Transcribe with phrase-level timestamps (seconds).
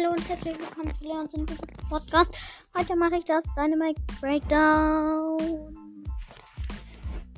[0.00, 1.50] Hallo und herzlich willkommen zu Leons und
[1.90, 2.32] Podcast.
[2.76, 5.76] Heute mache ich das Dynamite Breakdown.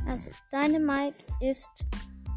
[0.07, 1.71] Also Dynamite ist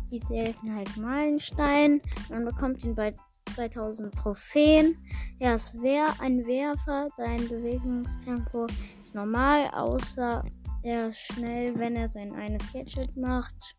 [0.10, 2.02] die Seltenheit Meilenstein.
[2.30, 3.14] Man bekommt ihn bei
[3.54, 4.98] 2000 Trophäen.
[5.40, 7.08] Er ist Wehr, ein Werfer.
[7.18, 8.66] Sein Bewegungstempo
[9.04, 10.44] ist normal, außer
[10.82, 13.76] er ist schnell, wenn er sein eines Gadget macht.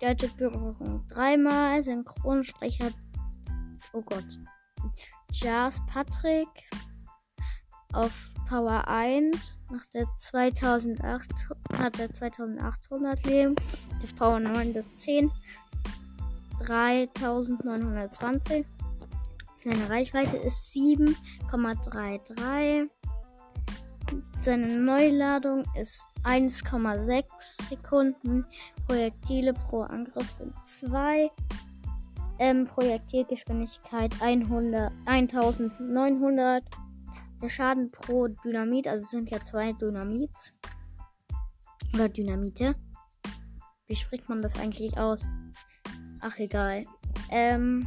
[0.00, 1.82] Gadget-Berührung dreimal.
[1.82, 2.90] Synchronsprecher.
[3.94, 4.38] Oh Gott.
[5.32, 6.48] Jazz Patrick.
[7.92, 8.12] Auf
[8.48, 11.30] Power 1 macht er 2008,
[11.78, 13.54] hat er 2800 Leben.
[14.02, 15.30] Auf Power 9 bis 10
[16.60, 18.66] 3920.
[19.64, 22.90] Seine Reichweite ist 7,33.
[24.42, 27.24] Seine Neuladung ist 1,6
[27.70, 28.44] Sekunden.
[28.86, 31.30] Projektile pro Angriff sind 2.
[32.38, 36.64] Ähm, Projektilgeschwindigkeit 100, 1900.
[37.42, 40.52] Der Schaden pro Dynamit, also es sind ja zwei Dynamits.
[41.94, 42.74] Oder Dynamite.
[43.86, 45.26] Wie spricht man das eigentlich aus?
[46.20, 46.86] Ach, egal.
[47.30, 47.86] Ähm,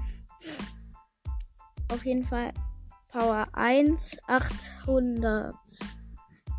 [1.91, 2.53] auf jeden Fall
[3.11, 5.55] Power 1, 800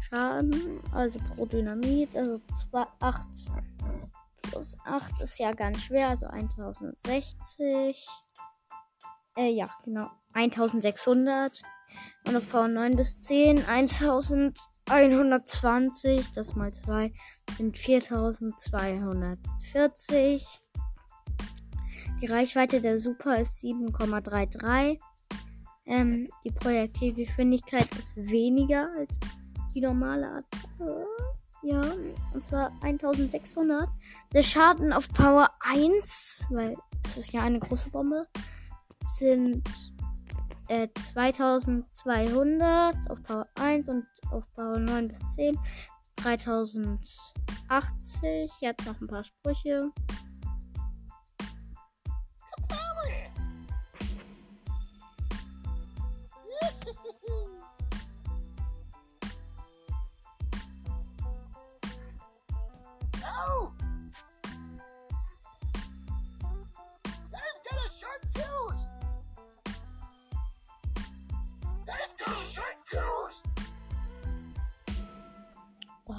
[0.00, 3.28] Schaden, also pro Dynamit, also 2, 8
[4.59, 8.05] plus 8 ist ja ganz schwer, also 1060.
[9.37, 10.11] Äh, ja, genau.
[10.33, 11.62] 1600.
[12.27, 16.33] Und auf Power 9 bis 10 1120.
[16.33, 17.12] Das mal 2
[17.56, 20.45] sind 4240.
[22.20, 24.98] Die Reichweite der Super ist 7,33.
[25.87, 29.17] Ähm, die Projektilgeschwindigkeit ist weniger als
[29.72, 31.06] die normale Attacke.
[31.62, 31.81] Ja,
[32.33, 33.89] und zwar 1600.
[34.33, 38.27] Der Schaden auf Power 1, weil es ist ja eine große Bombe,
[39.19, 39.69] sind
[40.69, 45.59] äh, 2200 auf Power 1 und auf Power 9 bis 10
[46.16, 48.50] 3080.
[48.60, 49.91] Jetzt noch ein paar Sprüche.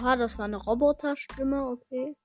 [0.02, 2.16] Oha, das war eine Roboterstimme, okay.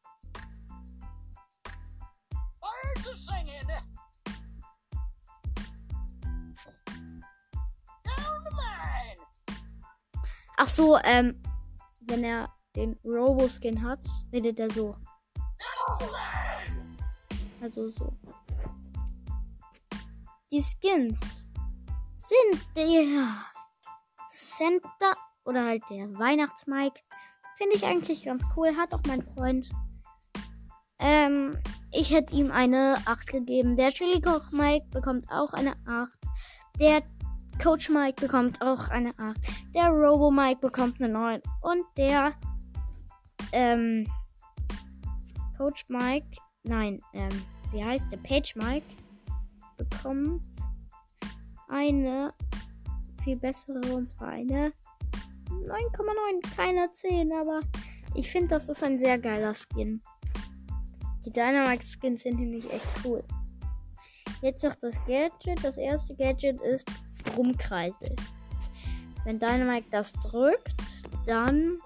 [10.56, 11.42] Ach so, ähm,
[12.02, 13.98] wenn er den Robo-Skin hat,
[14.32, 14.96] redet er so.
[17.60, 18.16] Also so.
[20.52, 21.48] Die Skins
[22.14, 23.46] sind der
[24.28, 25.12] Center
[25.44, 27.02] oder halt der Weihnachtsmike.
[27.56, 28.76] Finde ich eigentlich ganz cool.
[28.76, 29.70] Hat auch mein Freund.
[30.98, 31.56] Ähm,
[31.92, 33.76] ich hätte ihm eine 8 gegeben.
[33.76, 36.10] Der Chili Koch Mike bekommt auch eine 8.
[36.80, 37.02] Der
[37.62, 39.36] Coach Mike bekommt auch eine 8.
[39.74, 41.42] Der Robo Mike bekommt eine 9.
[41.62, 42.32] Und der
[43.52, 44.06] ähm,
[45.56, 46.26] Coach Mike,
[46.64, 48.18] nein, ähm, wie heißt der?
[48.18, 48.86] Page Mike
[49.76, 50.42] bekommt
[51.68, 52.34] eine
[53.22, 54.72] viel bessere und zwar eine
[55.64, 57.60] 9,9, keine 10, aber
[58.14, 60.00] ich finde, das ist ein sehr geiler Skin.
[61.24, 63.24] Die Dynamite Skins sind nämlich echt cool.
[64.42, 65.62] Jetzt noch das Gadget.
[65.62, 66.86] Das erste Gadget ist
[67.36, 68.14] Rumkreisel.
[69.24, 70.74] Wenn Dynamite das drückt,
[71.26, 71.78] dann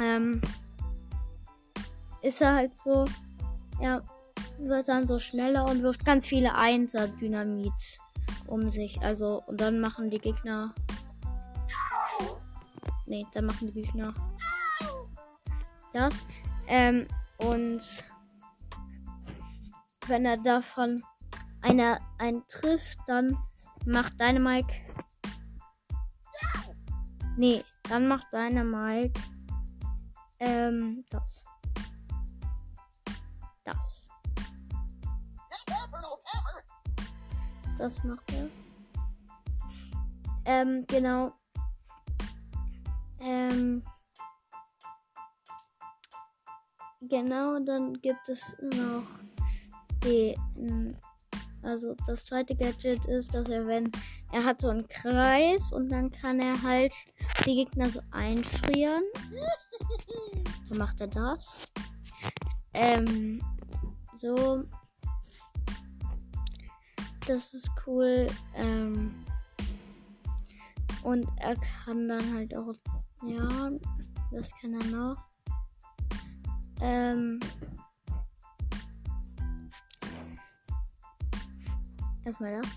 [0.00, 0.40] ähm,
[2.22, 3.04] ist er halt so,
[3.80, 4.04] er
[4.58, 7.98] wird dann so schneller und wirft ganz viele Einser-Dynamit
[8.46, 9.00] um sich.
[9.02, 10.74] Also, und dann machen die Gegner.
[13.10, 14.14] Nee, dann machen die Gegner
[15.92, 16.14] das.
[16.68, 17.82] Ähm, und
[20.06, 21.02] wenn er davon
[21.60, 23.36] einer einen trifft, dann
[23.84, 24.72] macht deine Mike.
[27.36, 29.20] Nee, dann macht deine Mike
[30.38, 31.44] ähm, das.
[33.64, 34.08] Das.
[37.76, 38.48] Das macht er.
[40.44, 41.39] Ähm, genau.
[43.20, 43.82] Ähm.
[47.02, 49.04] Genau, dann gibt es noch
[50.04, 50.36] die.
[50.56, 50.96] m,
[51.62, 53.90] Also das zweite Gadget ist, dass er, wenn
[54.32, 56.94] er hat so einen Kreis und dann kann er halt
[57.44, 59.02] die Gegner so einfrieren.
[60.68, 61.68] Dann macht er das.
[62.74, 63.42] Ähm,
[64.14, 64.62] so.
[67.26, 68.28] Das ist cool.
[68.54, 69.24] Ähm,
[71.02, 72.72] Und er kann dann halt auch,
[73.22, 73.70] ja,
[74.32, 75.16] das kann er noch.
[76.80, 77.40] Ähm,
[82.24, 82.68] erstmal das.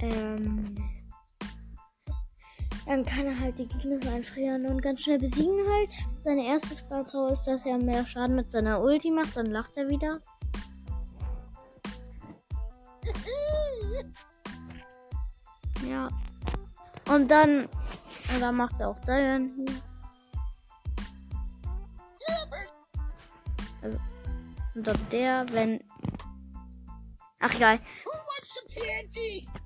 [0.00, 0.74] Ähm,
[2.86, 5.92] dann kann er halt die Gegner so einfrieren und ganz schnell besiegen halt.
[6.20, 9.76] Seine erste Star Power ist, dass er mehr Schaden mit seiner Ulti macht, dann lacht
[9.76, 10.20] er wieder.
[15.88, 16.08] Ja.
[17.08, 17.66] Und dann,
[18.34, 19.82] und dann macht er auch Diane hier.
[23.82, 23.98] Also,
[24.74, 25.80] und dann der, wenn.
[27.40, 27.78] Ach egal.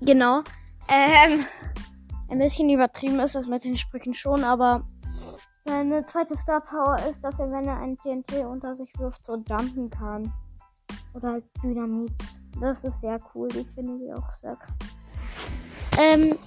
[0.01, 0.43] Genau.
[0.87, 1.45] Ähm,
[2.29, 4.85] ein bisschen übertrieben ist das mit den Sprüchen schon, aber
[5.65, 9.35] seine zweite Star Power ist, dass er, wenn er ein TNT unter sich wirft, so
[9.35, 10.31] jumpen kann.
[11.13, 12.11] Oder halt Dynamit.
[12.59, 14.75] Das ist sehr cool, die finde ich auch sehr krass.
[15.97, 16.37] Ähm,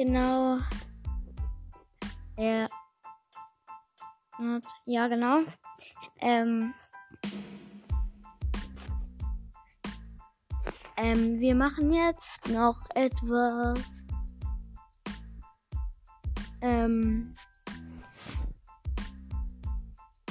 [0.00, 0.58] genau.
[4.38, 5.40] Hat, ja, genau.
[6.20, 6.72] Ähm,
[11.02, 13.78] Ähm, wir machen jetzt noch etwas.
[16.60, 17.34] Ähm,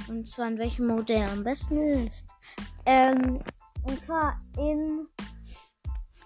[0.07, 2.27] und zwar in welchem Mode er am besten ist.
[2.85, 3.41] Ähm,
[3.81, 5.07] und zwar in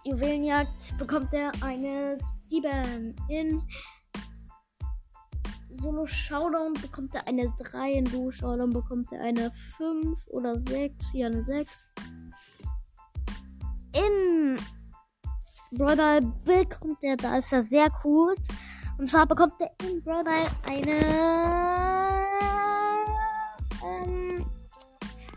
[0.05, 3.15] Juwelenjagd bekommt er eine 7.
[3.29, 3.61] In
[5.69, 7.93] Solo Showdown bekommt er eine 3.
[7.93, 11.11] In Duo Showdown bekommt er eine 5 oder 6.
[11.11, 11.89] Hier eine 6
[13.93, 14.57] in
[15.71, 18.35] Brawl bekommt er, da ist er sehr cool.
[18.97, 20.23] Und zwar bekommt er in Brawl
[20.67, 20.91] eine.
[23.83, 24.45] Ähm,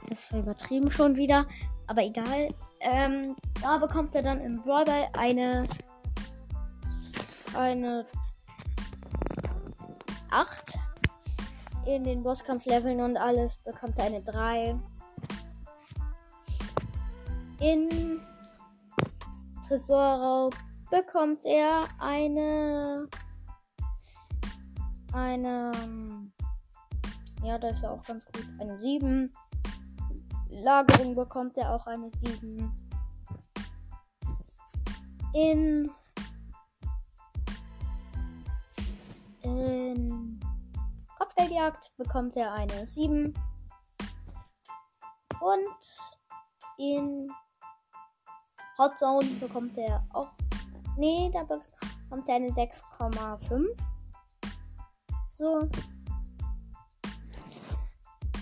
[0.09, 1.47] das war übertrieben schon wieder,
[1.87, 2.55] aber egal.
[2.81, 5.67] Ähm, da bekommt er dann in Brawl eine.
[7.55, 8.07] Eine.
[10.31, 10.79] 8.
[11.87, 14.79] In den Bosskampfleveln und alles bekommt er eine 3.
[17.61, 18.21] In
[19.67, 20.55] Tresorraub
[20.91, 23.09] bekommt er eine.
[25.13, 25.73] Eine.
[27.43, 28.47] Ja, das ist ja auch ganz gut.
[28.61, 29.31] Eine 7.
[30.63, 32.73] Lagerung bekommt er auch eine 7.
[35.35, 35.91] In.
[39.43, 40.41] In.
[41.19, 43.35] Kopfgeldjagd bekommt er eine 7.
[45.41, 45.59] Und
[46.79, 47.31] in
[48.79, 50.33] Hot Zone bekommt er auch.
[50.97, 53.67] Nee, da bekommt er eine 6,5.
[55.29, 55.69] So.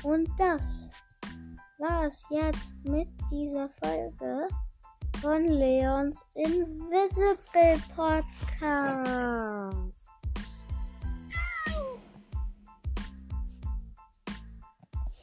[0.02, 0.90] Und das
[1.84, 4.48] war es jetzt mit dieser Folge
[5.20, 8.24] von Leons Invisible Podcast.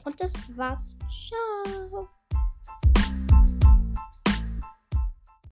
[0.04, 0.96] Und das war's.
[1.10, 2.08] Ciao.